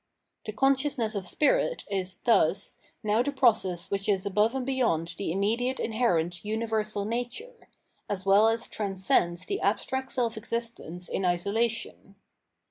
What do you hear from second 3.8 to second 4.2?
which